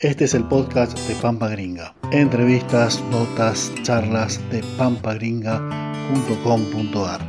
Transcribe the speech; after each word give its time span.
Este 0.00 0.24
es 0.24 0.32
el 0.32 0.44
podcast 0.44 0.98
de 0.98 1.14
Pampa 1.16 1.48
Gringa. 1.48 1.94
Entrevistas, 2.10 3.04
notas, 3.10 3.70
charlas 3.82 4.40
de 4.50 4.64
pampagringa.com.ar. 4.78 7.20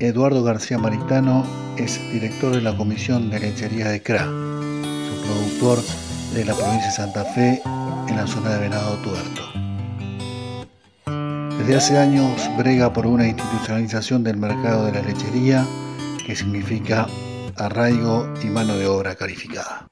Eduardo 0.00 0.42
García 0.42 0.78
Maritano 0.78 1.44
es 1.76 2.00
director 2.10 2.52
de 2.52 2.62
la 2.62 2.76
Comisión 2.76 3.30
de 3.30 3.38
Lechería 3.38 3.88
de 3.88 4.02
CRA, 4.02 4.24
su 4.24 5.22
productor 5.28 5.78
de 6.34 6.44
la 6.44 6.54
provincia 6.54 6.88
de 6.88 6.92
Santa 6.92 7.24
Fe 7.24 7.62
en 8.08 8.16
la 8.16 8.26
zona 8.26 8.54
de 8.54 8.62
Venado 8.62 8.96
Tuerto. 8.96 9.42
Desde 11.56 11.76
hace 11.76 11.98
años 11.98 12.50
brega 12.58 12.92
por 12.92 13.06
una 13.06 13.28
institucionalización 13.28 14.24
del 14.24 14.38
mercado 14.38 14.86
de 14.86 14.92
la 14.92 15.02
lechería 15.02 15.64
que 16.26 16.34
significa 16.34 17.06
arraigo 17.54 18.28
y 18.42 18.46
mano 18.46 18.76
de 18.76 18.88
obra 18.88 19.14
calificada. 19.14 19.86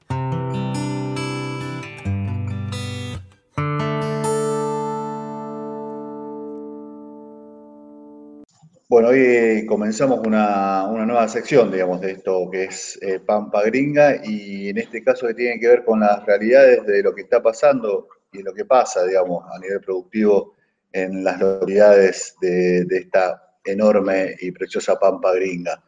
Bueno, 8.95 9.09
hoy 9.09 9.65
comenzamos 9.65 10.25
una, 10.25 10.87
nueva 10.87 11.27
sección, 11.27 11.69
digamos, 11.69 11.99
de 11.99 12.11
esto 12.11 12.49
que 12.49 12.63
es 12.63 12.97
eh, 13.01 13.19
Pampa 13.19 13.61
Gringa 13.63 14.21
y 14.23 14.69
en 14.69 14.77
este 14.77 15.03
caso 15.03 15.27
que 15.27 15.33
tiene 15.33 15.59
que 15.59 15.67
ver 15.67 15.83
con 15.83 15.99
las 15.99 16.25
realidades 16.25 16.85
de 16.85 17.03
lo 17.03 17.13
que 17.13 17.23
está 17.23 17.43
pasando 17.43 18.07
y 18.31 18.41
lo 18.41 18.53
que 18.53 18.63
pasa, 18.63 19.03
digamos, 19.03 19.43
a 19.53 19.59
nivel 19.59 19.81
productivo 19.81 20.53
en 20.93 21.25
las 21.25 21.37
localidades 21.41 22.37
de, 22.39 22.87
esta 22.89 23.57
enorme 23.65 24.37
y 24.39 24.51
preciosa 24.51 24.97
Pampa 24.97 25.33
Gringa. 25.33 25.83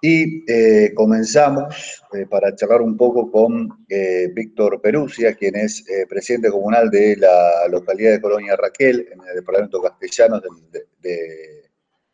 Y 0.00 0.44
eh, 0.48 0.92
comenzamos 0.94 2.00
eh, 2.12 2.26
para 2.30 2.54
charlar 2.54 2.80
un 2.80 2.96
poco 2.96 3.28
con 3.32 3.84
Víctor 3.88 4.80
Perusia, 4.80 5.34
quien 5.34 5.56
es 5.56 5.84
presidente 6.08 6.48
comunal 6.48 6.90
de 6.90 7.16
la 7.16 7.66
localidad 7.68 8.12
de 8.12 8.20
Colonia 8.20 8.54
Raquel, 8.54 9.08
en 9.10 9.18
el 9.28 9.34
departamento 9.34 9.82
castellano 9.82 10.40
de 11.00 11.59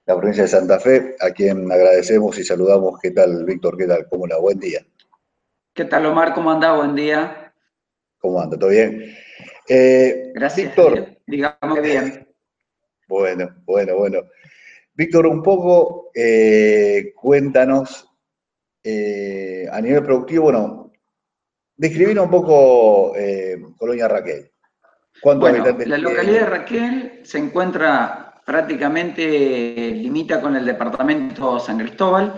la 0.07 0.17
provincia 0.17 0.45
de 0.45 0.49
Santa 0.49 0.79
Fe, 0.79 1.17
a 1.21 1.31
quien 1.31 1.71
agradecemos 1.71 2.39
y 2.39 2.45
saludamos. 2.45 2.99
¿Qué 3.01 3.11
tal, 3.11 3.45
Víctor? 3.45 3.77
¿Qué 3.77 3.87
tal? 3.87 4.09
¿Cómo 4.09 4.27
la? 4.27 4.39
Buen 4.39 4.61
día. 4.61 4.81
¿Qué 5.75 5.85
tal, 5.85 6.07
Omar? 6.07 6.33
¿Cómo 6.33 6.53
anda? 6.53 6.75
Buen 6.77 6.95
día. 6.95 7.53
¿Cómo 8.19 8.41
anda? 8.41 8.57
¿Todo 8.57 8.71
bien? 8.71 9.17
Eh, 9.69 10.31
Gracias. 10.33 10.69
Víctor. 10.69 11.09
Digamos 11.27 11.75
que 11.75 11.81
bien. 11.81 12.29
Bueno, 13.09 13.49
bueno, 13.65 13.97
bueno. 13.97 14.21
Víctor, 14.95 15.27
un 15.27 15.43
poco 15.43 16.11
eh, 16.15 17.13
cuéntanos 17.17 18.09
eh, 18.85 19.69
a 19.71 19.81
nivel 19.81 20.05
productivo, 20.05 20.45
bueno, 20.45 20.93
describir 21.77 22.19
un 22.21 22.31
poco 22.31 23.13
Colonia 23.77 24.07
Raquel. 24.07 24.53
¿Cuántos 25.21 25.49
habitantes 25.49 25.89
La 25.89 25.99
localidad 25.99 26.41
de 26.41 26.47
Raquel 26.47 27.21
se 27.25 27.39
encuentra 27.39 28.27
prácticamente 28.47 29.91
limita 29.91 30.41
con 30.41 30.55
el 30.55 30.65
departamento 30.65 31.59
San 31.59 31.79
Cristóbal, 31.79 32.33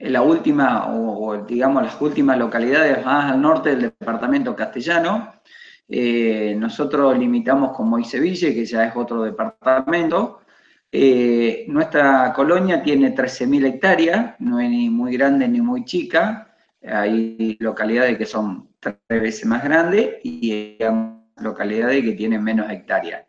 la 0.00 0.20
última, 0.20 0.92
o, 0.92 1.44
digamos 1.44 1.84
las 1.84 2.00
últimas 2.00 2.36
localidades 2.36 3.04
más 3.04 3.30
al 3.30 3.40
norte 3.40 3.70
del 3.70 3.82
departamento 3.82 4.56
castellano. 4.56 5.34
Eh, 5.88 6.56
nosotros 6.58 7.16
limitamos 7.16 7.76
con 7.76 7.88
Moiseville, 7.88 8.52
que 8.52 8.64
ya 8.64 8.86
es 8.86 8.96
otro 8.96 9.22
departamento. 9.22 10.40
Eh, 10.90 11.64
nuestra 11.68 12.32
colonia 12.34 12.82
tiene 12.82 13.14
13.000 13.14 13.66
hectáreas, 13.66 14.34
no 14.40 14.58
es 14.58 14.68
ni 14.68 14.90
muy 14.90 15.16
grande 15.16 15.46
ni 15.46 15.60
muy 15.60 15.84
chica. 15.84 16.56
Hay 16.84 17.56
localidades 17.60 18.18
que 18.18 18.26
son 18.26 18.70
tres 18.80 18.96
veces 19.08 19.46
más 19.46 19.62
grandes 19.62 20.16
y 20.24 20.76
hay 20.80 20.90
localidades 21.36 22.02
que 22.02 22.12
tienen 22.12 22.42
menos 22.42 22.68
hectáreas. 22.68 23.22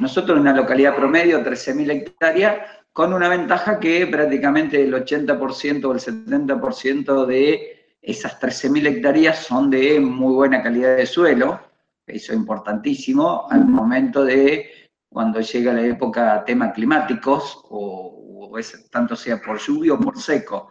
Nosotros 0.00 0.36
en 0.36 0.42
una 0.42 0.54
localidad 0.54 0.96
promedio, 0.96 1.42
13.000 1.42 1.90
hectáreas, 1.90 2.58
con 2.92 3.12
una 3.12 3.28
ventaja 3.28 3.78
que 3.78 4.06
prácticamente 4.06 4.82
el 4.82 4.92
80% 4.92 5.84
o 5.84 5.92
el 5.92 6.00
70% 6.00 7.26
de 7.26 7.78
esas 8.02 8.40
13.000 8.40 8.86
hectáreas 8.86 9.38
son 9.38 9.70
de 9.70 10.00
muy 10.00 10.34
buena 10.34 10.62
calidad 10.62 10.96
de 10.96 11.06
suelo, 11.06 11.60
eso 12.06 12.32
es 12.32 12.38
importantísimo 12.38 13.46
al 13.50 13.66
momento 13.66 14.24
de 14.24 14.70
cuando 15.08 15.40
llega 15.40 15.72
la 15.72 15.82
época 15.82 16.42
tema 16.44 16.72
climáticos, 16.72 17.60
o, 17.70 18.50
tanto 18.90 19.14
sea 19.14 19.40
por 19.40 19.58
lluvia 19.58 19.94
o 19.94 20.00
por 20.00 20.18
seco. 20.18 20.70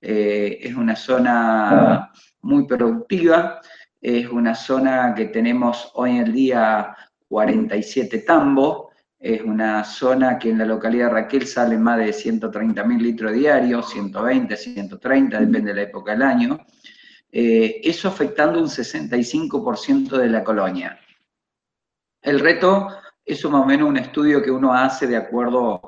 Eh, 0.00 0.58
es 0.62 0.74
una 0.74 0.94
zona 0.94 2.12
muy 2.42 2.66
productiva, 2.66 3.60
es 4.00 4.28
una 4.28 4.54
zona 4.54 5.12
que 5.14 5.26
tenemos 5.26 5.90
hoy 5.94 6.18
en 6.18 6.32
día 6.32 6.96
47 7.28 8.18
tambos, 8.18 8.86
es 9.18 9.42
una 9.42 9.82
zona 9.84 10.38
que 10.38 10.50
en 10.50 10.58
la 10.58 10.66
localidad 10.66 11.06
de 11.06 11.14
Raquel 11.14 11.46
sale 11.46 11.78
más 11.78 11.98
de 11.98 12.12
130 12.12 12.84
mil 12.84 13.02
litros 13.02 13.32
diarios, 13.32 13.90
120, 13.90 14.56
130, 14.56 15.40
depende 15.40 15.72
de 15.72 15.74
la 15.74 15.82
época 15.82 16.12
del 16.12 16.22
año. 16.22 16.58
Eh, 17.32 17.80
eso 17.82 18.08
afectando 18.08 18.60
un 18.60 18.68
65% 18.68 20.16
de 20.16 20.28
la 20.28 20.44
colonia. 20.44 20.98
El 22.22 22.40
reto 22.40 22.88
es 23.24 23.44
más 23.44 23.62
o 23.62 23.66
menos 23.66 23.88
un 23.88 23.96
estudio 23.96 24.42
que 24.42 24.50
uno 24.50 24.72
hace 24.72 25.06
de 25.06 25.16
acuerdo 25.16 25.80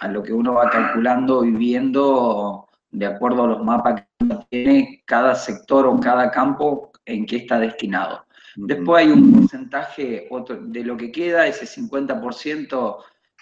a 0.00 0.08
lo 0.08 0.22
que 0.22 0.32
uno 0.32 0.54
va 0.54 0.70
calculando 0.70 1.44
y 1.44 1.50
viendo, 1.52 2.68
de 2.90 3.06
acuerdo 3.06 3.44
a 3.44 3.48
los 3.48 3.64
mapas 3.64 4.02
que 4.18 4.36
tiene 4.50 5.02
cada 5.06 5.34
sector 5.34 5.86
o 5.86 5.98
cada 5.98 6.30
campo 6.30 6.92
en 7.04 7.24
qué 7.26 7.36
está 7.36 7.58
destinado. 7.58 8.25
Después 8.56 9.04
hay 9.04 9.12
un 9.12 9.32
porcentaje 9.32 10.26
otro, 10.30 10.56
de 10.56 10.82
lo 10.82 10.96
que 10.96 11.12
queda, 11.12 11.46
ese 11.46 11.66
50% 11.66 12.96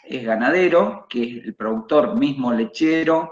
es 0.04 0.24
ganadero, 0.24 1.06
que 1.08 1.22
es 1.22 1.44
el 1.44 1.54
productor 1.54 2.18
mismo 2.18 2.52
lechero, 2.52 3.30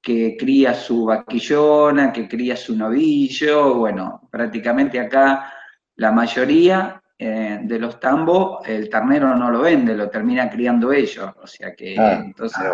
que 0.00 0.36
cría 0.38 0.74
su 0.74 1.06
vaquillona, 1.06 2.12
que 2.12 2.28
cría 2.28 2.56
su 2.56 2.76
novillo, 2.76 3.74
bueno, 3.74 4.28
prácticamente 4.30 5.00
acá 5.00 5.52
la 5.96 6.12
mayoría 6.12 7.02
eh, 7.18 7.58
de 7.62 7.78
los 7.78 7.98
tambos, 7.98 8.66
el 8.66 8.88
ternero 8.88 9.34
no 9.34 9.50
lo 9.50 9.60
vende, 9.62 9.96
lo 9.96 10.08
termina 10.08 10.48
criando 10.48 10.92
ellos, 10.92 11.30
o 11.42 11.46
sea 11.46 11.74
que 11.74 11.98
ah, 11.98 12.22
entonces 12.24 12.64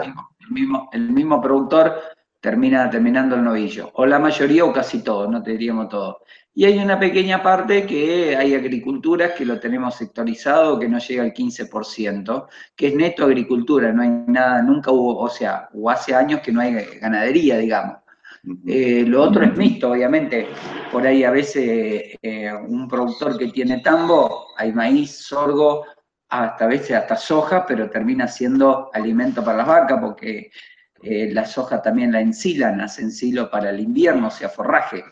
el, 0.41 0.51
mismo, 0.51 0.91
el 0.93 1.11
mismo 1.11 1.41
productor 1.41 1.99
termina 2.41 2.91
terminando 2.91 3.37
el 3.37 3.43
novillo, 3.43 3.91
o 3.95 4.05
la 4.05 4.19
mayoría 4.19 4.67
o 4.67 4.73
casi 4.73 5.03
todo, 5.03 5.31
no 5.31 5.43
te 5.43 5.53
diríamos 5.53 5.89
todo. 5.89 6.21
Y 6.57 6.65
hay 6.65 6.79
una 6.79 7.01
pequeña 7.01 7.43
parte 7.43 7.85
que 7.85 8.37
hay 8.37 8.55
agriculturas 8.55 9.33
que 9.33 9.45
lo 9.45 9.59
tenemos 9.59 9.97
sectorizado, 9.97 10.79
que 10.79 10.89
no 10.89 10.99
llega 10.99 11.25
al 11.25 11.35
15%, 11.35 12.47
que 12.77 12.87
es 12.89 12.95
neto 12.95 13.25
agricultura, 13.25 13.93
no 13.93 14.03
hay 14.03 14.11
nada, 14.29 14.63
nunca 14.63 14.93
hubo, 14.93 15.19
o 15.19 15.29
sea, 15.29 15.69
o 15.75 15.91
hace 15.91 16.15
años 16.15 16.41
que 16.41 16.53
no 16.53 16.61
hay 16.61 16.75
ganadería, 17.01 17.59
digamos. 17.59 17.99
Eh, 18.67 19.05
lo 19.07 19.23
otro 19.23 19.45
es 19.45 19.57
mixto, 19.57 19.91
obviamente. 19.91 20.47
Por 20.93 21.07
ahí 21.07 21.25
a 21.25 21.31
veces 21.31 22.17
eh, 22.23 22.53
un 22.69 22.87
productor 22.89 23.39
que 23.39 23.49
tiene 23.49 23.81
tambo, 23.81 24.49
hay 24.57 24.73
maíz, 24.73 25.11
sorgo, 25.17 25.85
hasta 26.29 26.65
a 26.65 26.69
veces 26.69 26.97
hasta 26.97 27.17
soja, 27.17 27.67
pero 27.67 27.91
termina 27.91 28.29
siendo 28.29 28.91
alimento 28.93 29.45
para 29.45 29.59
las 29.59 29.67
vacas 29.67 29.99
porque 30.01 30.51
eh, 31.03 31.31
la 31.33 31.45
soja 31.45 31.83
también 31.83 32.13
la 32.13 32.21
ensilan, 32.21 32.81
hacen 32.81 33.11
silo 33.11 33.51
para 33.51 33.71
el 33.71 33.81
invierno, 33.81 34.29
o 34.29 34.31
sea, 34.31 34.49
forraje. 34.49 35.05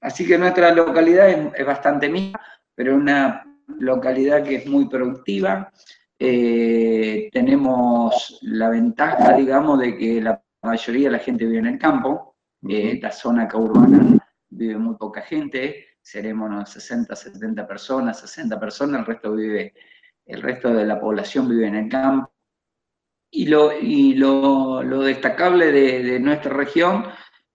Así 0.00 0.26
que 0.26 0.38
nuestra 0.38 0.72
localidad 0.72 1.28
es, 1.28 1.66
bastante 1.66 2.08
mía, 2.08 2.40
pero 2.74 2.96
una 2.96 3.44
localidad 3.78 4.42
que 4.42 4.56
es 4.56 4.66
muy 4.66 4.88
productiva. 4.88 5.70
Eh, 6.18 7.28
tenemos 7.32 8.38
la 8.42 8.70
ventaja, 8.70 9.34
digamos, 9.34 9.78
de 9.78 9.96
que 9.96 10.20
la 10.20 10.42
mayoría 10.62 11.08
de 11.08 11.16
la 11.16 11.22
gente 11.22 11.44
vive 11.44 11.58
en 11.58 11.66
el 11.66 11.78
campo. 11.78 12.36
Eh, 12.66 12.98
la 13.00 13.12
zona 13.12 13.44
acá 13.44 13.58
urbana 13.58 14.18
vive 14.48 14.76
muy 14.76 14.96
poca 14.96 15.22
gente, 15.22 15.86
seremos 16.02 16.50
unos 16.50 16.70
60, 16.70 17.14
70 17.14 17.66
personas, 17.66 18.20
60 18.20 18.58
personas, 18.58 19.00
el 19.00 19.06
resto 19.06 19.32
vive, 19.32 19.74
el 20.26 20.42
resto 20.42 20.72
de 20.74 20.84
la 20.84 21.00
población 21.00 21.48
vive 21.48 21.66
en 21.66 21.74
el 21.76 21.88
campo. 21.88 22.30
Y 23.32 23.46
lo, 23.46 23.78
y 23.78 24.14
lo, 24.14 24.82
destacable 24.82 25.70
de 25.70 26.18
nuestra 26.18 26.52
región 26.52 27.04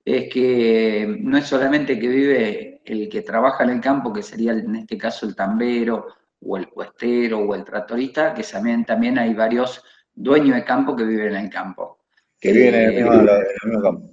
es 0.05 0.31
que 0.31 1.17
no 1.19 1.37
es 1.37 1.47
solamente 1.47 1.99
que 1.99 2.07
vive 2.07 2.81
el 2.85 3.09
que 3.09 3.23
trabaja 3.23 3.63
en 3.63 3.71
el 3.71 3.81
campo, 3.81 4.13
que 4.13 4.21
sería 4.21 4.51
en 4.51 4.75
este 4.75 4.97
caso 4.99 5.25
el 5.25 5.35
tambero, 5.35 6.05
o 6.41 6.57
el 6.57 6.69
cuestero, 6.69 7.39
o 7.39 7.55
el 7.55 7.63
tractorista, 7.63 8.33
que 8.35 8.43
también, 8.43 8.85
también 8.85 9.17
hay 9.17 9.33
varios 9.33 9.83
dueños 10.13 10.55
de 10.55 10.63
campo 10.63 10.95
que 10.95 11.03
viven 11.03 11.29
en 11.29 11.45
el 11.45 11.49
campo. 11.49 12.05
Que 12.39 12.51
viven 12.51 12.75
en 12.75 12.81
el 12.81 13.03
mismo, 13.03 13.81
campo. 13.81 14.09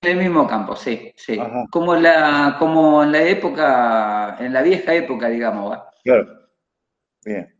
En 0.00 0.10
el 0.10 0.16
mismo 0.16 0.46
campo, 0.48 0.74
sí, 0.74 1.12
sí. 1.14 1.38
Como, 1.70 1.94
la, 1.94 2.56
como 2.58 3.02
en 3.02 3.12
la 3.12 3.22
época, 3.22 4.36
en 4.40 4.54
la 4.54 4.62
vieja 4.62 4.94
época, 4.94 5.28
digamos. 5.28 5.78
Claro. 6.02 6.48
Bien. 7.22 7.54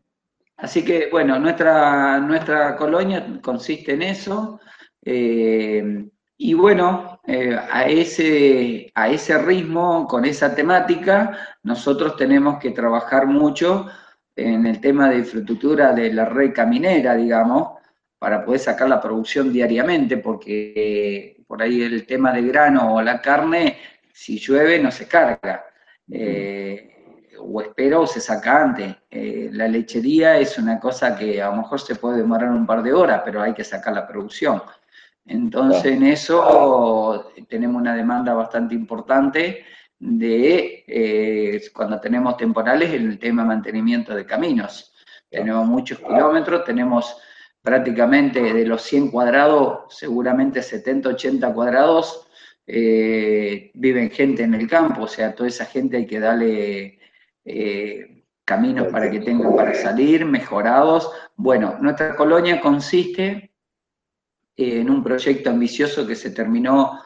Así 0.57 0.83
que, 0.83 1.09
bueno, 1.11 1.37
nuestra, 1.37 2.19
nuestra 2.19 2.75
colonia 2.75 3.39
consiste 3.41 3.93
en 3.93 4.01
eso. 4.01 4.59
Eh, 5.05 6.09
Y 6.41 6.53
bueno, 6.53 7.19
eh, 7.27 7.53
a, 7.53 7.85
ese, 7.89 8.89
a 8.95 9.09
ese 9.09 9.37
ritmo, 9.39 10.07
con 10.07 10.23
esa 10.23 10.55
temática, 10.55 11.57
nosotros 11.63 12.15
tenemos 12.15 12.59
que 12.59 12.71
trabajar 12.71 13.27
mucho 13.27 13.87
en 14.37 14.65
el 14.65 14.79
tema 14.79 15.09
de 15.09 15.17
infraestructura 15.17 15.91
de 15.91 16.13
la 16.13 16.23
red 16.23 16.53
caminera, 16.53 17.17
digamos, 17.17 17.79
para 18.17 18.45
poder 18.45 18.61
sacar 18.61 18.87
la 18.87 19.01
producción 19.01 19.51
diariamente, 19.51 20.15
porque 20.15 21.43
por 21.45 21.61
ahí 21.61 21.81
el 21.81 22.05
tema 22.05 22.31
del 22.31 22.47
grano 22.47 22.95
o 22.95 23.01
la 23.01 23.19
carne, 23.19 23.77
si 24.13 24.39
llueve 24.39 24.79
no 24.79 24.91
se 24.91 25.09
carga. 25.09 25.65
Eh, 26.09 26.89
o 27.37 27.61
espero 27.61 28.03
o 28.03 28.07
se 28.07 28.21
saca 28.21 28.63
antes. 28.63 28.95
Eh, 29.11 29.49
la 29.51 29.67
lechería 29.67 30.37
es 30.37 30.57
una 30.57 30.79
cosa 30.79 31.17
que 31.17 31.41
a 31.41 31.49
lo 31.49 31.57
mejor 31.57 31.81
se 31.81 31.95
puede 31.95 32.19
demorar 32.19 32.49
un 32.49 32.65
par 32.65 32.81
de 32.81 32.93
horas, 32.93 33.23
pero 33.25 33.41
hay 33.41 33.53
que 33.53 33.65
sacar 33.65 33.93
la 33.93 34.07
producción. 34.07 34.61
Entonces 35.29 35.85
en 35.85 36.03
eso 36.03 37.31
tenemos 37.47 37.79
una 37.79 37.95
demanda 37.95 38.33
bastante 38.33 38.73
importante 38.73 39.63
de 39.99 40.83
eh, 40.87 41.61
cuando 41.71 41.99
tenemos 41.99 42.35
temporales 42.35 42.91
en 42.91 43.07
el 43.07 43.19
tema 43.19 43.43
mantenimiento 43.45 44.15
de 44.15 44.25
caminos. 44.25 44.91
Tenemos 45.29 45.67
muchos 45.67 45.99
kilómetros, 45.99 46.65
tenemos 46.65 47.15
prácticamente 47.61 48.41
de 48.41 48.65
los 48.65 48.81
100 48.81 49.11
cuadrados, 49.11 49.95
seguramente 49.95 50.63
70, 50.63 51.09
80 51.09 51.53
cuadrados, 51.53 52.27
eh, 52.65 53.69
viven 53.75 54.09
gente 54.09 54.41
en 54.41 54.55
el 54.55 54.67
campo, 54.67 55.03
o 55.03 55.07
sea, 55.07 55.35
toda 55.35 55.49
esa 55.49 55.65
gente 55.65 55.97
hay 55.97 56.07
que 56.07 56.19
darle 56.19 56.99
eh, 57.45 58.23
caminos 58.45 58.87
para 58.87 59.11
que 59.11 59.19
tengan 59.19 59.55
para 59.55 59.75
salir, 59.75 60.25
mejorados. 60.25 61.11
Bueno, 61.35 61.77
nuestra 61.79 62.15
colonia 62.15 62.59
consiste 62.59 63.48
en 64.59 64.89
un 64.89 65.01
proyecto 65.01 65.49
ambicioso 65.49 66.05
que 66.05 66.15
se 66.15 66.31
terminó, 66.31 66.99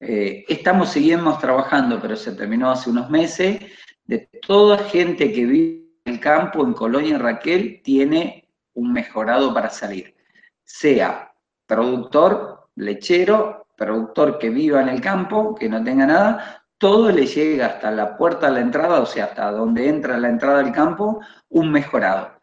eh, 0.00 0.44
estamos, 0.48 0.90
seguimos 0.90 1.38
trabajando, 1.38 2.00
pero 2.00 2.16
se 2.16 2.32
terminó 2.32 2.70
hace 2.70 2.90
unos 2.90 3.10
meses, 3.10 3.60
de 4.06 4.28
toda 4.46 4.78
gente 4.78 5.32
que 5.32 5.44
vive 5.44 5.84
en 6.04 6.14
el 6.14 6.20
campo, 6.20 6.64
en 6.64 6.72
Colonia 6.72 7.18
Raquel, 7.18 7.80
tiene 7.82 8.48
un 8.74 8.92
mejorado 8.92 9.52
para 9.52 9.70
salir, 9.70 10.14
sea 10.62 11.32
productor, 11.66 12.68
lechero, 12.76 13.66
productor 13.76 14.38
que 14.38 14.50
viva 14.50 14.80
en 14.82 14.88
el 14.88 15.00
campo, 15.00 15.54
que 15.54 15.68
no 15.68 15.82
tenga 15.82 16.06
nada, 16.06 16.64
todo 16.78 17.10
le 17.10 17.26
llega 17.26 17.66
hasta 17.66 17.90
la 17.90 18.16
puerta 18.16 18.46
de 18.46 18.54
la 18.54 18.60
entrada, 18.60 19.00
o 19.00 19.06
sea, 19.06 19.26
hasta 19.26 19.50
donde 19.50 19.88
entra 19.88 20.18
la 20.18 20.28
entrada 20.28 20.62
del 20.62 20.72
campo, 20.72 21.20
un 21.48 21.70
mejorado. 21.70 22.33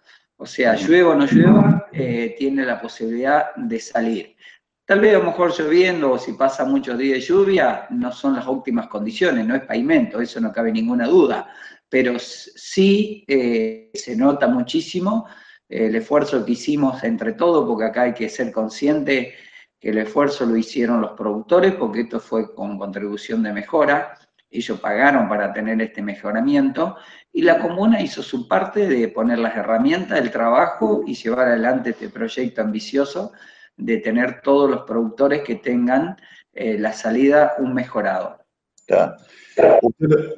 O 0.42 0.46
sea, 0.48 0.76
llueva 0.76 1.12
o 1.12 1.16
no 1.16 1.28
llueva, 1.28 1.88
eh, 1.92 2.34
tiene 2.36 2.66
la 2.66 2.82
posibilidad 2.82 3.54
de 3.56 3.80
salir. 3.80 4.36
Tal 4.84 5.00
vez 5.00 5.14
a 5.14 5.20
lo 5.20 5.26
mejor 5.26 5.54
lloviendo 5.54 6.14
o 6.14 6.18
si 6.18 6.34
pasa 6.34 6.66
muchos 6.66 6.98
días 6.98 7.20
de 7.20 7.22
lluvia, 7.22 7.86
no 7.92 8.12
son 8.12 8.34
las 8.34 8.48
óptimas 8.48 8.88
condiciones, 8.88 9.46
no 9.46 9.54
es 9.54 9.62
pavimento, 9.62 10.20
eso 10.20 10.42
no 10.42 10.52
cabe 10.52 10.72
ninguna 10.72 11.08
duda, 11.08 11.54
pero 11.88 12.18
sí 12.18 13.24
eh, 13.28 13.92
se 13.94 14.16
nota 14.16 14.48
muchísimo 14.48 15.28
el 15.70 15.96
esfuerzo 15.96 16.44
que 16.44 16.54
hicimos 16.54 17.04
entre 17.04 17.34
todos, 17.34 17.68
porque 17.68 17.86
acá 17.86 18.02
hay 18.02 18.14
que 18.16 18.28
ser 18.28 18.52
consciente 18.52 19.36
que 19.80 19.90
el 19.90 20.00
esfuerzo 20.00 20.48
lo 20.48 20.58
hicieron 20.58 21.02
los 21.02 21.12
productores, 21.12 21.76
porque 21.76 22.02
esto 22.02 22.20
fue 22.20 22.56
con 22.56 22.80
contribución 22.80 23.44
de 23.44 23.54
mejora, 23.54 24.18
ellos 24.60 24.80
pagaron 24.80 25.30
para 25.30 25.54
tener 25.54 25.82
este 25.82 26.02
mejoramiento, 26.02 26.98
y 27.32 27.42
la 27.42 27.60
comuna 27.60 28.02
hizo 28.02 28.22
su 28.22 28.48
parte 28.48 28.88
de 28.88 29.08
poner 29.08 29.40
las 29.40 29.56
herramientas, 29.56 30.20
el 30.20 30.32
trabajo 30.32 31.04
y 31.08 31.16
llevar 31.16 31.48
adelante 31.48 31.92
este 31.92 32.10
proyecto 32.10 32.62
ambicioso 32.62 33.32
de 33.78 33.98
tener 33.98 34.42
todos 34.42 34.70
los 34.70 34.82
productores 34.82 35.42
que 35.42 35.56
tengan 35.56 36.18
eh, 36.54 36.78
la 36.78 36.92
salida 36.92 37.54
un 37.60 37.74
mejorado. 37.74 38.42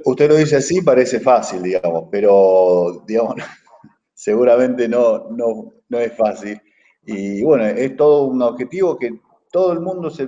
Usted, 0.06 0.30
lo 0.30 0.36
dice 0.36 0.58
así, 0.58 0.82
parece 0.82 1.20
fácil, 1.20 1.64
digamos, 1.64 2.08
pero 2.12 3.04
digamos, 3.08 3.36
seguramente 4.14 4.88
no, 4.88 5.30
no, 5.32 5.74
no 5.90 6.00
es 6.00 6.16
fácil. 6.16 6.62
Y 7.06 7.44
bueno, 7.44 7.66
es 7.66 7.96
todo 7.96 8.26
un 8.26 8.42
objetivo 8.42 8.98
que 8.98 9.20
todo 9.52 9.74
el 9.74 9.80
mundo 9.80 10.10
se, 10.10 10.28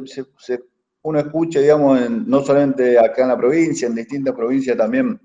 uno 1.06 1.20
escucha, 1.20 1.60
digamos, 1.60 2.10
no 2.10 2.42
solamente 2.44 2.98
acá 2.98 3.22
en 3.22 3.28
la 3.28 3.38
provincia, 3.38 3.88
en 3.88 3.94
distintas 3.94 4.34
provincias 4.34 4.76
también 4.76 5.20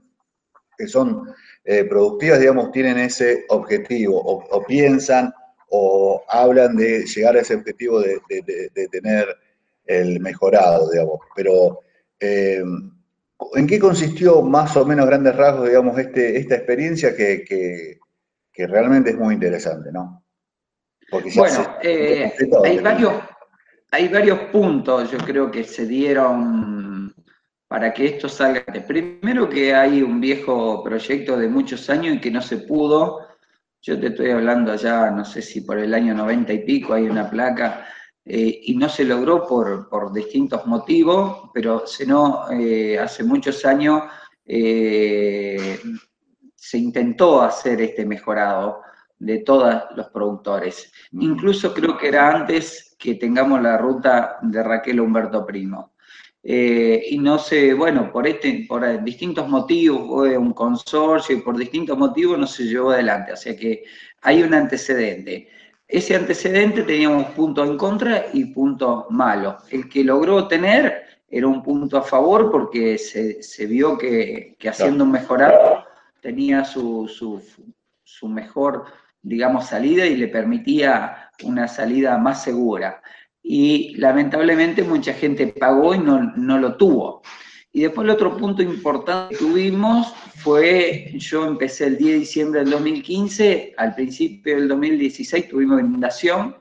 que 0.76 0.86
son 0.86 1.26
eh, 1.64 1.84
productivas, 1.84 2.38
digamos, 2.38 2.70
tienen 2.70 2.98
ese 2.98 3.46
objetivo 3.48 4.20
o, 4.20 4.62
piensan 4.66 5.32
o 5.70 6.22
hablan 6.28 6.76
de 6.76 7.06
llegar 7.06 7.36
a 7.36 7.40
ese 7.40 7.54
objetivo 7.54 8.00
de, 8.00 8.20
tener 8.90 9.26
el 9.86 10.20
mejorado, 10.20 10.90
digamos. 10.90 11.18
Pero, 11.34 11.80
eh, 12.20 12.62
¿en 13.54 13.66
qué 13.66 13.78
consistió 13.78 14.42
más 14.42 14.76
o 14.76 14.84
menos 14.84 15.06
grandes 15.06 15.34
rasgos, 15.34 15.68
digamos, 15.68 15.98
este, 15.98 16.36
esta 16.36 16.56
experiencia 16.56 17.16
que, 17.16 17.98
realmente 18.54 19.08
es 19.08 19.16
muy 19.16 19.32
interesante, 19.32 19.90
¿no? 19.90 20.22
bueno, 21.10 21.78
eh, 21.82 22.30
hay, 22.62 22.78
varios, 22.80 23.14
hay 23.90 24.08
varios 24.08 24.38
puntos, 24.52 25.10
yo 25.10 25.18
creo, 25.18 25.50
que 25.50 25.64
se 25.64 25.86
dieron 25.86 27.14
para 27.68 27.92
que 27.92 28.06
esto 28.06 28.28
salga. 28.28 28.64
Primero 28.86 29.48
que 29.48 29.74
hay 29.74 30.02
un 30.02 30.20
viejo 30.20 30.82
proyecto 30.82 31.36
de 31.36 31.48
muchos 31.48 31.88
años 31.90 32.16
y 32.16 32.20
que 32.20 32.30
no 32.30 32.42
se 32.42 32.58
pudo, 32.58 33.26
yo 33.82 33.98
te 33.98 34.08
estoy 34.08 34.30
hablando 34.30 34.72
allá, 34.72 35.10
no 35.10 35.24
sé 35.24 35.40
si 35.42 35.62
por 35.62 35.78
el 35.78 35.94
año 35.94 36.14
90 36.14 36.52
y 36.52 36.58
pico 36.64 36.94
hay 36.94 37.08
una 37.08 37.30
placa, 37.30 37.86
eh, 38.24 38.60
y 38.64 38.76
no 38.76 38.88
se 38.88 39.04
logró 39.04 39.46
por, 39.46 40.12
distintos 40.12 40.66
motivos, 40.66 41.50
pero 41.54 41.84
no, 42.06 42.50
eh, 42.50 42.98
hace 42.98 43.24
muchos 43.24 43.64
años 43.64 44.02
eh, 44.44 45.80
se 46.54 46.78
intentó 46.78 47.40
hacer 47.40 47.80
este 47.80 48.04
mejorado 48.04 48.82
de 49.18 49.38
todos 49.38 49.74
los 49.96 50.08
productores. 50.10 50.92
Incluso 51.12 51.72
creo 51.72 51.96
que 51.96 52.08
era 52.08 52.30
antes 52.30 52.89
que 53.00 53.14
tengamos 53.14 53.62
la 53.62 53.78
ruta 53.78 54.38
de 54.42 54.62
Raquel 54.62 55.00
Humberto 55.00 55.46
Primo. 55.46 55.92
Eh, 56.42 57.02
y 57.10 57.18
no 57.18 57.38
sé, 57.38 57.72
bueno, 57.72 58.12
por, 58.12 58.26
este, 58.26 58.66
por 58.68 59.02
distintos 59.02 59.48
motivos, 59.48 60.06
fue 60.06 60.36
un 60.36 60.52
consorcio 60.52 61.36
y 61.36 61.40
por 61.40 61.56
distintos 61.56 61.96
motivos 61.96 62.38
no 62.38 62.46
se 62.46 62.64
llevó 62.64 62.90
adelante. 62.90 63.32
O 63.32 63.36
sea 63.36 63.56
que 63.56 63.84
hay 64.20 64.42
un 64.42 64.52
antecedente. 64.52 65.48
Ese 65.88 66.14
antecedente 66.14 66.82
teníamos 66.82 67.26
punto 67.30 67.64
en 67.64 67.76
contra 67.78 68.26
y 68.32 68.44
punto 68.44 69.06
malo. 69.10 69.56
El 69.70 69.88
que 69.88 70.04
logró 70.04 70.46
tener 70.46 71.04
era 71.28 71.46
un 71.46 71.62
punto 71.62 71.96
a 71.96 72.02
favor 72.02 72.50
porque 72.50 72.98
se, 72.98 73.66
vio 73.66 73.96
que, 73.96 74.56
haciendo 74.68 75.04
un 75.04 75.12
mejorado 75.12 75.84
tenía 76.20 76.64
su, 76.64 77.08
su, 77.08 77.42
su 78.04 78.28
mejor, 78.28 78.84
digamos, 79.22 79.66
salida 79.66 80.06
y 80.06 80.16
le 80.16 80.28
permitía 80.28 81.30
una 81.42 81.68
salida 81.68 82.18
más 82.18 82.42
segura 82.42 83.00
y 83.42 83.94
lamentablemente 83.96 84.82
mucha 84.82 85.14
gente 85.14 85.48
pagó 85.48 85.94
y 85.94 85.98
no, 85.98 86.32
no 86.36 86.58
lo 86.58 86.76
tuvo. 86.76 87.22
Y 87.72 87.82
después 87.82 88.04
el 88.04 88.10
otro 88.10 88.36
punto 88.36 88.62
importante 88.62 89.34
que 89.34 89.44
tuvimos 89.44 90.12
fue, 90.36 91.12
yo 91.14 91.46
empecé 91.46 91.86
el 91.86 91.98
10 91.98 92.12
de 92.12 92.18
diciembre 92.18 92.60
del 92.60 92.70
2015, 92.70 93.74
al 93.76 93.94
principio 93.94 94.56
del 94.56 94.68
2016 94.68 95.48
tuvimos 95.48 95.80
inundación 95.80 96.56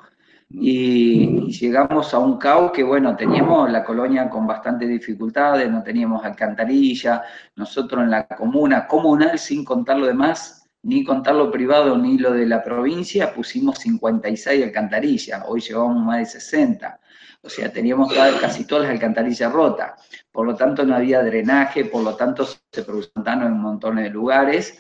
y, 0.52 1.50
llegamos 1.52 2.14
a 2.14 2.20
un 2.20 2.38
caos 2.38 2.72
que, 2.72 2.84
bueno, 2.84 3.16
teníamos 3.16 3.72
la 3.72 3.84
colonia 3.84 4.30
con 4.30 4.46
bastantes 4.46 4.88
dificultades, 4.88 5.70
no 5.70 5.84
teníamos 5.84 6.24
alcantarilla, 6.24 7.24
nosotros 7.56 8.04
en 8.04 8.12
la 8.12 8.28
comuna 8.28 8.88
comunal, 8.88 9.38
sin 9.40 9.66
contar 9.66 9.98
lo 9.98 10.06
demás, 10.06 10.59
ni 10.84 11.04
contar 11.04 11.36
lo 11.36 11.52
privado 11.52 11.98
ni 11.98 12.18
lo 12.18 12.32
de 12.32 12.46
la 12.46 12.64
provincia, 12.64 13.34
pusimos 13.34 13.80
56 13.80 14.64
alcantarillas, 14.64 15.44
hoy 15.48 15.62
llevamos 15.62 16.04
más 16.04 16.20
de 16.20 16.26
60. 16.26 17.00
O 17.42 17.50
sea, 17.50 17.72
teníamos 17.72 18.14
casi 18.14 18.66
todas 18.66 18.84
las 18.84 18.92
alcantarillas 18.92 19.52
rotas. 19.52 19.92
Por 20.32 20.46
lo 20.46 20.56
tanto, 20.56 20.86
no 20.86 20.96
había 20.96 21.24
drenaje, 21.24 21.86
por 21.86 22.04
lo 22.04 22.16
tanto, 22.16 22.46
se 22.46 22.84
producían 22.84 23.14
pantanos 23.14 23.48
en 23.48 23.60
montón 23.60 23.96
de 23.96 24.10
lugares. 24.10 24.78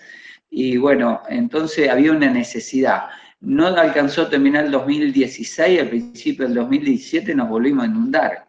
Y 0.49 0.77
bueno, 0.77 1.21
entonces 1.29 1.89
había 1.89 2.11
una 2.11 2.29
necesidad. 2.29 3.07
No 3.39 3.67
alcanzó 3.67 4.23
a 4.23 4.29
terminar 4.29 4.65
el 4.65 4.71
2016, 4.71 5.79
al 5.79 5.89
principio 5.89 6.45
del 6.45 6.55
2017 6.55 7.33
nos 7.33 7.47
volvimos 7.47 7.85
a 7.85 7.87
inundar. 7.87 8.47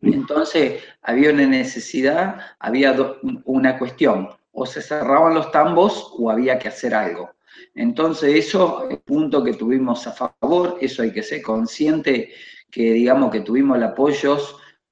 Entonces, 0.00 0.80
había 1.02 1.32
una 1.32 1.46
necesidad, 1.46 2.36
había 2.60 2.94
una 3.44 3.78
cuestión 3.78 4.28
o 4.58 4.66
se 4.66 4.82
cerraban 4.82 5.34
los 5.34 5.50
tambos 5.52 6.12
o 6.18 6.30
había 6.30 6.58
que 6.58 6.68
hacer 6.68 6.94
algo. 6.94 7.30
Entonces 7.74 8.34
eso 8.34 8.84
es 8.84 8.90
el 8.90 8.98
punto 8.98 9.42
que 9.44 9.54
tuvimos 9.54 10.06
a 10.06 10.12
favor, 10.12 10.78
eso 10.80 11.02
hay 11.02 11.12
que 11.12 11.22
ser 11.22 11.42
consciente 11.42 12.32
que 12.70 12.92
digamos 12.92 13.30
que 13.30 13.40
tuvimos 13.40 13.76
el 13.76 13.84
apoyo 13.84 14.38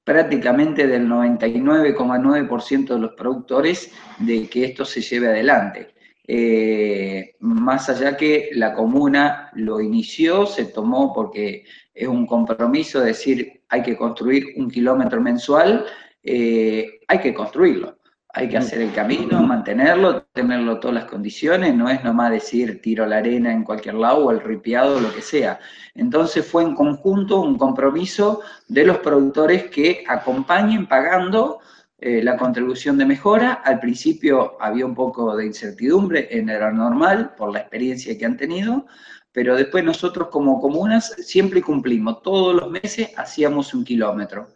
prácticamente 0.03 0.87
del 0.87 1.07
99,9% 1.07 2.93
de 2.93 2.99
los 2.99 3.11
productores 3.11 3.91
de 4.19 4.47
que 4.47 4.65
esto 4.65 4.85
se 4.85 5.01
lleve 5.01 5.27
adelante. 5.27 5.93
eh, 6.29 7.35
más 7.39 7.89
allá 7.89 8.17
que 8.17 8.49
la 8.53 8.73
comuna 8.73 9.49
lo 9.53 9.79
inició, 9.79 10.45
se 10.45 10.65
tomó 10.65 11.13
porque 11.13 11.63
es 11.93 12.07
un 12.07 12.25
compromiso 12.27 12.99
decir 12.99 13.61
hay 13.69 13.81
que 13.81 13.95
construir 13.95 14.47
un 14.57 14.69
kilómetro 14.69 15.21
mensual, 15.21 15.85
eh, 16.23 16.99
hay 17.07 17.19
que 17.19 17.33
construirlo. 17.33 17.96
Hay 18.29 18.49
que 18.49 18.57
hacer 18.57 18.81
el 18.81 18.93
camino, 18.93 19.41
mantenerlo, 19.41 20.23
tenerlo 20.33 20.79
todas 20.79 20.95
las 20.95 21.05
condiciones, 21.05 21.73
no 21.73 21.89
es 21.89 22.03
nomás 22.03 22.31
decir 22.31 22.81
tiro 22.81 23.05
la 23.05 23.17
arena 23.17 23.51
en 23.51 23.63
cualquier 23.63 23.95
lado 23.95 24.25
o 24.25 24.31
el 24.31 24.41
ripiado, 24.41 24.99
lo 24.99 25.13
que 25.13 25.21
sea. 25.21 25.59
Entonces 25.95 26.45
fue 26.45 26.63
en 26.63 26.75
conjunto 26.75 27.39
un 27.39 27.57
compromiso 27.57 28.41
de 28.67 28.85
los 28.85 28.97
productores 28.97 29.65
que 29.71 30.03
acompañen 30.07 30.87
pagando 30.87 31.59
eh, 31.99 32.21
la 32.21 32.37
contribución 32.37 32.97
de 32.97 33.05
mejora. 33.05 33.53
Al 33.53 33.79
principio 33.79 34.55
había 34.61 34.85
un 34.85 34.93
poco 34.93 35.35
de 35.35 35.47
incertidumbre, 35.47 36.27
en 36.29 36.49
era 36.49 36.71
normal 36.71 37.33
por 37.35 37.51
la 37.51 37.59
experiencia 37.59 38.15
que 38.17 38.25
han 38.25 38.37
tenido, 38.37 38.85
pero 39.31 39.55
después 39.55 39.83
nosotros 39.83 40.27
como 40.29 40.61
comunas 40.61 41.15
siempre 41.19 41.61
cumplimos, 41.61 42.21
todos 42.21 42.55
los 42.55 42.69
meses 42.69 43.11
hacíamos 43.17 43.73
un 43.73 43.83
kilómetro. 43.83 44.49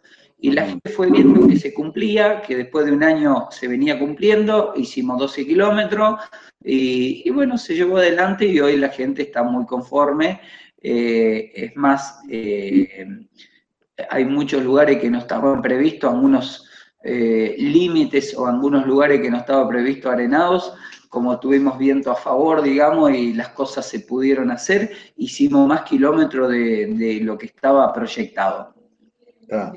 Y 0.44 0.50
la 0.50 0.66
gente 0.66 0.90
fue 0.90 1.08
viendo 1.08 1.46
que 1.46 1.56
se 1.56 1.72
cumplía, 1.72 2.42
que 2.42 2.56
después 2.56 2.84
de 2.84 2.90
un 2.90 3.04
año 3.04 3.46
se 3.52 3.68
venía 3.68 3.96
cumpliendo, 3.96 4.72
hicimos 4.74 5.16
12 5.20 5.46
kilómetros 5.46 6.20
y, 6.64 7.30
bueno, 7.30 7.56
se 7.56 7.76
llevó 7.76 7.98
adelante 7.98 8.46
y 8.46 8.58
hoy 8.58 8.76
la 8.76 8.88
gente 8.88 9.22
está 9.22 9.44
muy 9.44 9.64
conforme. 9.66 10.40
Eh, 10.82 11.52
es 11.54 11.76
más, 11.76 12.22
eh, 12.28 13.06
hay 14.10 14.24
muchos 14.24 14.64
lugares 14.64 14.98
que 14.98 15.08
no 15.08 15.18
estaban 15.18 15.62
previstos, 15.62 16.12
algunos 16.12 16.68
eh, 17.04 17.54
límites 17.56 18.36
o 18.36 18.48
algunos 18.48 18.84
lugares 18.84 19.20
que 19.20 19.30
no 19.30 19.36
estaba 19.36 19.68
previsto 19.68 20.10
arenados, 20.10 20.74
como 21.08 21.38
tuvimos 21.38 21.78
viento 21.78 22.10
a 22.10 22.16
favor, 22.16 22.62
digamos, 22.62 23.12
y 23.12 23.32
las 23.32 23.50
cosas 23.50 23.88
se 23.88 24.00
pudieron 24.00 24.50
hacer, 24.50 24.90
hicimos 25.16 25.68
más 25.68 25.82
kilómetros 25.82 26.50
de, 26.50 27.20
lo 27.22 27.38
que 27.38 27.46
estaba 27.46 27.92
proyectado. 27.92 28.74
Ah. 29.52 29.72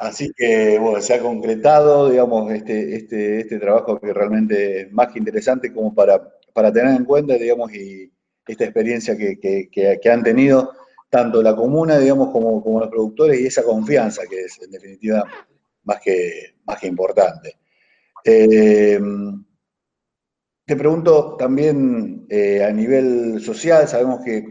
Así 0.00 0.32
que, 0.36 0.78
se 1.00 1.14
ha 1.14 1.20
concretado, 1.20 2.10
digamos, 2.10 2.52
este, 2.52 2.96
este, 2.96 3.40
este 3.40 3.58
trabajo 3.58 3.98
que 3.98 4.12
realmente 4.12 4.82
es 4.82 4.92
más 4.92 5.08
que 5.08 5.18
interesante 5.18 5.72
como 5.72 5.94
para, 5.94 6.20
para 6.52 6.72
tener 6.72 6.96
en 6.96 7.04
cuenta, 7.04 7.34
digamos, 7.34 7.72
y 7.74 8.12
esta 8.46 8.64
experiencia 8.64 9.16
que, 9.16 9.38
que, 9.70 10.10
han 10.10 10.22
tenido 10.22 10.72
tanto 11.08 11.42
la 11.42 11.54
comuna, 11.54 11.98
digamos, 11.98 12.30
como, 12.30 12.62
como 12.62 12.80
los 12.80 12.88
productores 12.88 13.40
y 13.40 13.46
esa 13.46 13.62
confianza 13.62 14.22
que 14.28 14.40
es, 14.40 14.60
en 14.62 14.70
definitiva, 14.70 15.24
más 15.84 16.00
que, 16.00 16.54
más 16.64 16.78
que 16.78 16.86
importante. 16.86 17.58
Eh, 18.24 19.00
te 20.70 20.76
pregunto 20.76 21.36
también 21.36 22.26
eh, 22.28 22.62
a 22.62 22.70
nivel 22.70 23.40
social, 23.40 23.88
sabemos 23.88 24.20
que 24.24 24.44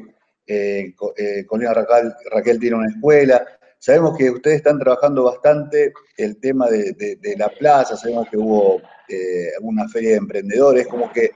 eh, 0.45 0.93
eh 1.15 1.45
Colina 1.45 1.73
Raquel, 1.73 2.59
tiene 2.59 2.75
una 2.75 2.89
escuela, 2.89 3.45
sabemos 3.79 4.17
que 4.17 4.29
ustedes 4.29 4.57
están 4.57 4.77
trabajando 4.77 5.23
bastante 5.23 5.93
el 6.17 6.39
tema 6.39 6.67
de, 6.67 7.35
la 7.37 7.49
plaza, 7.49 7.97
sabemos 7.97 8.27
que 8.29 8.37
hubo 8.37 8.81
una 9.61 9.87
feria 9.87 10.11
de 10.11 10.17
emprendedores, 10.17 10.87
como 10.87 11.11
que, 11.11 11.31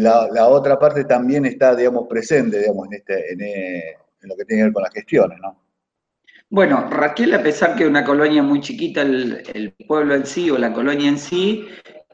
la, 0.00 0.48
otra 0.48 0.78
parte 0.78 1.04
también 1.04 1.44
está, 1.44 1.76
digamos, 1.76 2.06
presente, 2.08 2.58
digamos, 2.58 2.86
en, 2.86 2.94
este, 2.94 3.32
en 3.32 4.28
lo 4.28 4.36
que 4.36 4.44
tiene 4.46 4.62
que 4.62 4.64
ver 4.64 4.72
con 4.72 4.82
las 4.82 4.94
gestiones, 4.94 5.38
¿no? 5.42 5.64
Bueno, 6.54 6.88
Raquel, 6.88 7.34
a 7.34 7.42
pesar 7.42 7.74
que 7.74 7.82
es 7.82 7.88
una 7.88 8.04
colonia 8.04 8.40
muy 8.40 8.60
chiquita, 8.60 9.02
el, 9.02 9.74
pueblo 9.88 10.14
en 10.14 10.24
sí 10.24 10.50
o 10.50 10.58
la 10.58 10.72
colonia 10.72 11.08
en 11.08 11.18
sí, 11.18 11.66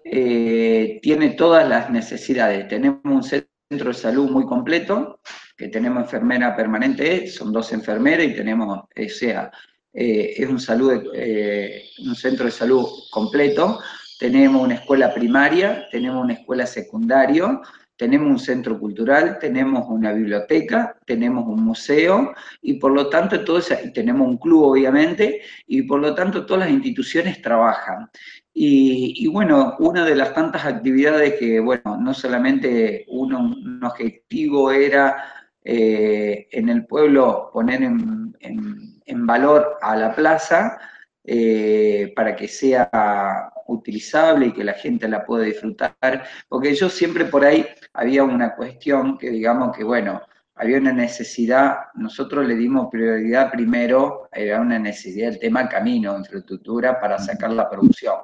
eh, 0.04 0.98
tiene 1.02 1.30
todas 1.30 1.68
las 1.68 1.90
necesidades. 1.90 2.66
Tenemos 2.68 3.00
un 3.04 3.22
centro 3.22 3.88
de 3.88 3.92
salud 3.92 4.30
muy 4.30 4.46
completo, 4.46 5.20
que 5.60 5.68
tenemos 5.68 6.04
enfermera 6.04 6.56
permanente, 6.56 7.26
son 7.26 7.52
dos 7.52 7.70
enfermeras 7.74 8.24
y 8.24 8.34
tenemos, 8.34 8.78
o 8.78 9.08
sea, 9.10 9.50
eh, 9.92 10.32
es 10.38 10.48
un, 10.48 10.58
salud, 10.58 11.12
eh, 11.14 11.82
un 11.98 12.14
centro 12.14 12.46
de 12.46 12.50
salud 12.50 12.86
completo. 13.10 13.78
Tenemos 14.18 14.62
una 14.62 14.76
escuela 14.76 15.12
primaria, 15.12 15.86
tenemos 15.90 16.24
una 16.24 16.32
escuela 16.32 16.64
secundaria, 16.64 17.60
tenemos 17.94 18.30
un 18.30 18.38
centro 18.38 18.80
cultural, 18.80 19.38
tenemos 19.38 19.84
una 19.90 20.12
biblioteca, 20.14 20.96
tenemos 21.04 21.46
un 21.46 21.62
museo 21.62 22.32
y 22.62 22.78
por 22.78 22.92
lo 22.92 23.10
tanto 23.10 23.44
todo 23.44 23.58
y 23.58 23.92
tenemos 23.92 24.26
un 24.26 24.38
club 24.38 24.62
obviamente 24.62 25.42
y 25.66 25.82
por 25.82 26.00
lo 26.00 26.14
tanto 26.14 26.46
todas 26.46 26.60
las 26.60 26.70
instituciones 26.70 27.42
trabajan. 27.42 28.08
Y, 28.52 29.26
bueno, 29.28 29.76
una 29.78 30.04
de 30.04 30.16
las 30.16 30.34
tantas 30.34 30.64
actividades 30.64 31.34
que, 31.38 31.60
bueno, 31.60 31.98
no 31.98 32.12
solamente 32.12 33.04
uno, 33.08 33.38
un 33.38 33.82
objetivo 33.84 34.72
era 34.72 35.39
eh, 35.64 36.48
en 36.50 36.68
el 36.68 36.86
pueblo 36.86 37.50
poner 37.52 37.82
en, 37.82 39.26
valor 39.26 39.76
a 39.82 39.96
la 39.96 40.14
plaza 40.14 40.78
eh, 41.24 42.12
para 42.16 42.34
que 42.34 42.48
sea 42.48 43.52
utilizable 43.66 44.46
y 44.46 44.52
que 44.52 44.64
la 44.64 44.72
gente 44.72 45.06
la 45.08 45.24
pueda 45.24 45.44
disfrutar, 45.44 46.24
porque 46.48 46.74
yo 46.74 46.88
siempre 46.88 47.26
por 47.26 47.44
ahí 47.44 47.66
había 47.92 48.24
una 48.24 48.54
cuestión 48.56 49.18
que 49.18 49.30
digamos 49.30 49.76
que, 49.76 49.84
bueno, 49.84 50.22
había 50.54 50.78
una 50.78 50.92
necesidad, 50.92 51.76
nosotros 51.94 52.46
le 52.46 52.54
dimos 52.54 52.88
prioridad 52.90 53.50
primero, 53.50 54.28
era 54.32 54.60
una 54.60 54.78
necesidad 54.78 55.30
del 55.30 55.40
tema 55.40 55.68
camino, 55.68 56.18
infraestructura 56.18 57.00
para 57.00 57.18
sacar 57.18 57.50
la 57.52 57.70
producción. 57.70 58.16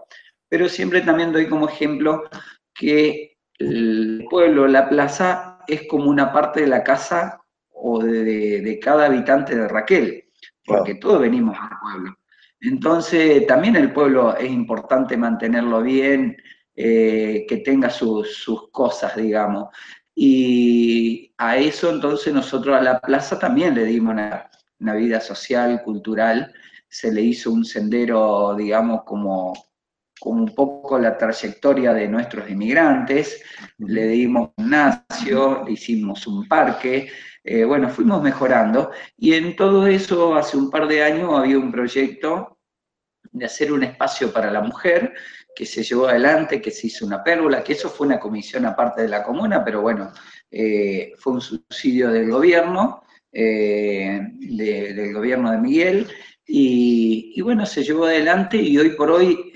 Pero 0.49 0.69
siempre 0.69 1.01
también 1.01 1.33
doy 1.33 1.49
como 1.49 1.69
ejemplo 1.69 2.25
que 2.75 3.39
el 3.59 4.27
pueblo, 4.29 4.67
la 4.67 4.89
plaza, 4.89 5.56
es 5.67 5.87
como 5.89 6.11
una 6.11 6.33
parte 6.33 6.61
de 6.61 6.67
la 6.67 6.83
casa 6.83 7.41
o 7.71 8.03
de, 8.03 8.79
cada 8.83 9.07
habitante 9.07 9.55
de 9.55 9.69
Raquel, 9.69 10.25
porque 10.65 10.95
todos 10.97 11.21
venimos 11.21 11.57
al 11.61 11.71
pueblo. 11.81 12.19
Entonces, 12.61 13.47
también 13.47 13.77
el 13.77 13.93
pueblo 13.93 14.37
es 14.37 14.51
importante 14.51 15.17
mantenerlo 15.17 15.83
bien, 15.83 16.37
eh, 16.75 17.47
que 17.49 17.59
tenga 17.59 17.91
sus, 17.91 18.69
cosas, 18.71 19.17
digamos. 19.17 19.69
Y 20.15 21.33
a 21.39 21.57
eso 21.57 21.91
entonces 21.91 22.33
nosotros 22.33 22.77
a 22.77 22.83
la 22.83 23.01
plaza 23.01 23.39
también 23.39 23.75
le 23.75 23.85
dimos 23.85 24.15
una, 24.15 24.95
vida 24.95 25.21
social, 25.21 25.83
cultural, 25.83 26.53
se 26.89 27.13
le 27.13 27.23
hizo 27.23 27.51
un 27.51 27.65
sendero, 27.65 28.55
digamos, 28.57 29.03
como, 29.05 29.55
como 30.21 30.43
un 30.43 30.55
poco 30.55 30.99
la 30.99 31.17
trayectoria 31.17 31.93
de 31.93 32.09
nuestros 32.09 32.49
inmigrantes, 32.51 33.43
le 33.79 34.09
dimos 34.09 34.51
un 34.57 34.65
gimnasio, 34.65 35.65
le 35.65 35.73
hicimos 35.73 36.27
un 36.27 36.49
parque, 36.49 37.09
eh, 37.45 37.65
bueno, 37.65 37.89
fuimos 37.89 38.23
mejorando. 38.23 38.91
Y 39.17 39.35
en 39.35 39.55
todo 39.57 39.87
eso 39.87 40.35
hace 40.35 40.57
un 40.57 40.71
par 40.71 40.89
de 40.89 41.03
años 41.05 41.39
había 41.39 41.59
un 41.59 41.71
proyecto 41.71 42.59
de 43.31 43.47
hacer 43.47 43.73
un 43.73 43.83
espacio 43.83 44.33
para 44.33 44.51
la 44.51 44.63
mujer 44.63 45.15
que 45.55 45.67
se 45.67 45.83
llevó 45.83 46.09
adelante, 46.09 46.61
que 46.61 46.71
se 46.71 46.89
hizo 46.89 47.07
una 47.07 47.23
pérgola, 47.23 47.63
que 47.63 47.73
eso 47.73 47.89
fue 47.89 48.07
una 48.07 48.19
comisión 48.19 48.67
aparte 48.67 49.03
de 49.03 49.09
la 49.09 49.23
comuna, 49.23 49.65
pero 49.65 49.81
bueno, 49.81 50.13
eh, 50.51 51.13
fue 51.19 51.35
un 51.35 51.41
subsidio 51.41 52.11
del 52.11 52.31
gobierno, 52.31 53.03
eh, 53.33 54.21
del 54.33 55.13
gobierno 55.15 55.51
de 55.51 55.59
Miguel, 55.59 56.09
y, 56.47 57.41
bueno, 57.41 57.67
se 57.67 57.83
llevó 57.83 58.05
adelante 58.05 58.57
y 58.57 58.79
hoy 58.79 58.91
por 58.91 59.11
hoy, 59.11 59.53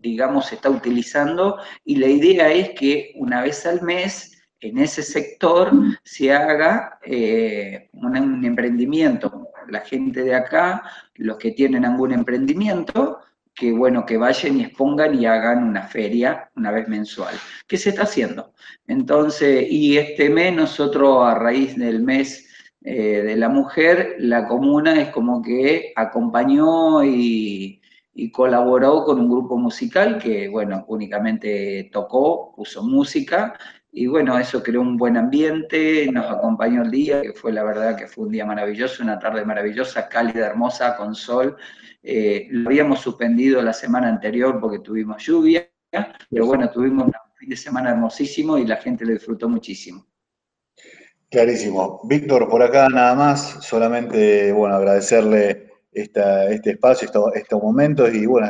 digamos, 0.00 0.46
se 0.46 0.56
está 0.56 0.70
utilizando, 0.70 1.58
y 1.84 1.96
la 1.96 2.08
idea 2.08 2.52
es 2.52 2.70
que 2.70 3.12
una 3.16 3.42
vez 3.42 3.64
al 3.64 3.82
mes, 3.82 4.34
en 4.60 4.78
ese 4.78 5.02
sector 5.02 5.70
se 6.02 6.32
haga 6.32 6.98
eh, 7.04 7.88
un, 7.92 8.44
emprendimiento. 8.44 9.48
La 9.68 9.80
gente 9.80 10.24
de 10.24 10.34
acá, 10.34 10.82
los 11.14 11.36
que 11.36 11.52
tienen 11.52 11.84
algún 11.84 12.12
emprendimiento, 12.12 13.20
que 13.54 13.70
bueno, 13.72 14.04
que 14.04 14.16
vayan 14.16 14.58
y 14.58 14.64
expongan 14.64 15.14
y 15.20 15.26
hagan 15.26 15.62
una 15.62 15.82
feria 15.82 16.50
una 16.56 16.70
vez 16.70 16.88
mensual, 16.88 17.34
¿Qué 17.66 17.76
se 17.76 17.90
está 17.90 18.02
haciendo. 18.02 18.52
Entonces, 18.86 19.66
y 19.70 19.98
este 19.98 20.30
mes 20.30 20.54
nosotros 20.54 21.26
a 21.26 21.34
raíz 21.34 21.76
del 21.76 22.02
mes 22.02 22.47
eh, 22.82 23.22
de 23.22 23.36
la 23.36 23.48
mujer, 23.48 24.16
la 24.18 24.46
comuna 24.46 25.00
es 25.00 25.08
como 25.10 25.42
que 25.42 25.92
acompañó 25.96 27.04
y, 27.04 27.80
colaboró 28.32 29.04
con 29.04 29.20
un 29.20 29.30
grupo 29.30 29.56
musical 29.56 30.18
que, 30.18 30.48
bueno, 30.48 30.84
únicamente 30.88 31.88
tocó, 31.92 32.52
puso 32.54 32.82
música, 32.82 33.54
y 33.92 34.08
bueno, 34.08 34.36
eso 34.38 34.60
creó 34.60 34.80
un 34.80 34.96
buen 34.96 35.16
ambiente, 35.16 36.08
nos 36.12 36.26
acompañó 36.26 36.82
el 36.82 36.90
día, 36.90 37.22
que 37.22 37.32
fue 37.32 37.52
la 37.52 37.62
verdad 37.62 37.96
que 37.96 38.08
fue 38.08 38.26
un 38.26 38.32
día 38.32 38.44
maravilloso, 38.44 39.04
una 39.04 39.20
tarde 39.20 39.44
maravillosa, 39.44 40.08
cálida, 40.08 40.46
hermosa, 40.46 40.96
con 40.96 41.14
sol, 41.14 41.56
eh, 42.02 42.48
lo 42.50 42.70
habíamos 42.70 43.00
suspendido 43.00 43.62
la 43.62 43.72
semana 43.72 44.08
anterior 44.08 44.58
porque 44.60 44.80
tuvimos 44.80 45.24
lluvia, 45.24 45.70
pero 46.30 46.46
bueno, 46.46 46.70
tuvimos 46.70 47.06
un 47.06 47.12
fin 47.36 47.48
de 47.50 47.56
semana 47.56 47.90
hermosísimo 47.90 48.58
y 48.58 48.66
la 48.66 48.76
gente 48.76 49.04
lo 49.04 49.12
disfrutó 49.12 49.48
muchísimo. 49.48 50.06
Clarísimo. 51.30 52.00
Víctor, 52.04 52.48
por 52.48 52.62
acá 52.62 52.88
nada 52.88 53.14
más, 53.14 53.58
solamente, 53.60 54.50
bueno, 54.52 54.76
agradecerle 54.76 55.72
este 55.92 56.70
espacio, 56.70 57.08
estos, 57.34 57.62
momentos 57.62 58.14
y 58.14 58.24
bueno, 58.24 58.48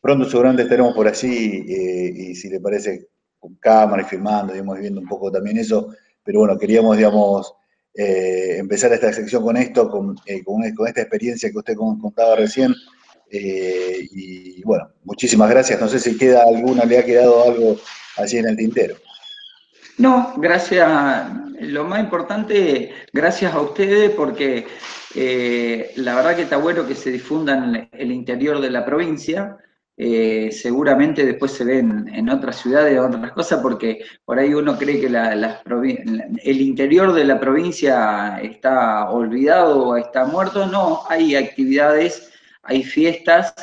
pronto 0.00 0.24
seguramente 0.30 0.62
estaremos 0.62 0.94
por 0.94 1.06
allí 1.06 1.64
eh, 1.68 2.12
y 2.14 2.34
si 2.34 2.48
le 2.48 2.60
parece 2.60 3.08
con 3.38 3.56
cámara 3.56 4.02
y 4.02 4.06
filmando, 4.06 4.54
digamos, 4.54 4.78
viendo 4.78 5.00
un 5.00 5.08
poco 5.08 5.30
también 5.30 5.58
eso, 5.58 5.94
pero 6.24 6.40
bueno, 6.40 6.56
queríamos, 6.56 6.96
digamos, 6.96 7.52
eh, 7.94 8.56
empezar 8.58 8.92
esta 8.92 9.12
sección 9.12 9.42
con 9.42 9.56
esto, 9.58 9.90
con, 9.90 10.16
con, 10.44 10.64
esta 10.64 11.02
experiencia 11.02 11.50
que 11.50 11.58
usted 11.58 11.76
contaba 11.76 12.36
recién, 12.36 12.74
y 13.30 14.62
bueno, 14.62 14.88
muchísimas 15.04 15.50
gracias, 15.50 15.80
no 15.80 15.88
sé 15.88 15.98
si 15.98 16.16
queda 16.16 16.44
alguna, 16.44 16.84
le 16.84 16.98
ha 16.98 17.04
quedado 17.04 17.44
algo 17.44 17.76
así 18.16 18.38
en 18.38 18.48
el 18.48 18.56
tintero. 18.56 18.94
No, 20.02 20.34
gracias. 20.36 21.30
Lo 21.60 21.84
más 21.84 22.00
importante, 22.00 22.92
gracias 23.12 23.54
a 23.54 23.60
ustedes 23.60 24.10
porque 24.10 24.66
eh, 25.14 25.92
la 25.94 26.16
verdad 26.16 26.34
que 26.34 26.42
está 26.42 26.56
bueno 26.56 26.84
que 26.88 26.96
se 26.96 27.12
difundan 27.12 27.88
el 27.92 28.10
interior 28.10 28.60
de 28.60 28.70
la 28.70 28.84
provincia. 28.84 29.58
Eh, 29.96 30.50
seguramente 30.50 31.24
después 31.24 31.52
se 31.52 31.62
ven 31.62 32.10
en 32.12 32.28
otras 32.30 32.56
ciudades 32.56 32.98
otras 32.98 33.30
cosas, 33.30 33.60
porque 33.62 34.04
por 34.24 34.40
ahí 34.40 34.52
uno 34.52 34.76
cree 34.76 35.00
que 35.00 35.06
el 35.06 36.60
interior 36.60 37.12
de 37.12 37.24
la 37.24 37.38
provincia 37.38 38.40
está 38.42 39.08
olvidado 39.08 39.86
o 39.86 39.96
está 39.96 40.24
muerto. 40.24 40.66
No, 40.66 41.02
hay 41.08 41.36
actividades, 41.36 42.32
hay 42.64 42.82
fiestas 42.82 43.54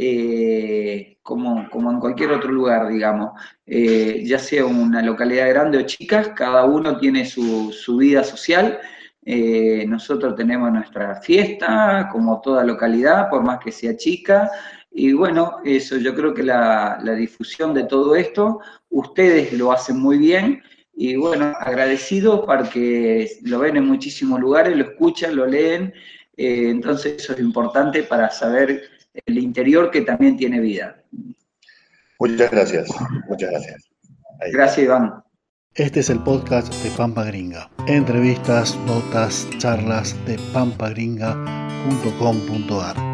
eh, 0.00 1.18
como, 1.24 1.68
como, 1.70 1.90
en 1.90 1.98
cualquier 1.98 2.30
otro 2.30 2.52
lugar, 2.52 2.88
digamos. 2.88 3.32
Eh, 3.66 4.22
ya 4.24 4.38
sea 4.38 4.64
una 4.64 5.02
localidad 5.02 5.48
grande 5.48 5.78
o 5.78 5.82
chica, 5.82 6.34
cada 6.36 6.64
uno 6.66 6.98
tiene 6.98 7.24
su, 7.26 7.96
vida 7.98 8.22
social. 8.22 8.78
Eh, 9.24 9.84
nosotros 9.88 10.36
tenemos 10.36 10.72
nuestra 10.72 11.16
fiesta, 11.16 12.08
como 12.12 12.40
toda 12.40 12.62
localidad, 12.62 13.28
por 13.28 13.42
más 13.42 13.58
que 13.58 13.72
sea 13.72 13.96
chica. 13.96 14.48
Y 14.92 15.12
bueno, 15.14 15.56
eso 15.64 15.96
yo 15.96 16.14
creo 16.14 16.32
que 16.32 16.44
la, 16.44 17.00
difusión 17.18 17.74
de 17.74 17.82
todo 17.82 18.14
esto, 18.14 18.60
ustedes 18.90 19.52
lo 19.52 19.72
hacen 19.72 19.98
muy 19.98 20.18
bien. 20.18 20.62
Y 20.94 21.16
bueno, 21.16 21.52
agradecidos 21.58 22.42
porque 22.46 23.28
lo 23.42 23.58
ven 23.58 23.76
en 23.78 23.86
muchísimos 23.86 24.38
lugares, 24.38 24.76
lo 24.76 24.84
escuchan, 24.84 25.34
lo 25.34 25.46
leen. 25.46 25.92
entonces 26.36 27.16
eso 27.18 27.32
es 27.32 27.40
importante 27.40 28.04
para 28.04 28.30
saber 28.30 28.97
el 29.26 29.38
interior 29.38 29.90
que 29.90 30.02
también 30.02 30.36
tiene 30.36 30.60
vida. 30.60 31.02
Muchas 32.18 32.50
gracias, 32.50 32.90
muchas 33.28 33.50
gracias. 33.50 33.88
Gracias, 34.52 34.84
Iván. 34.84 35.22
Este 35.74 36.00
es 36.00 36.10
el 36.10 36.20
podcast 36.24 36.74
de 36.82 36.90
Pampa 36.90 37.22
Gringa. 37.24 37.70
Entrevistas, 37.86 38.76
notas, 38.86 39.48
charlas 39.58 40.16
de 40.26 40.36
pampagringa.com.ar. 40.52 43.07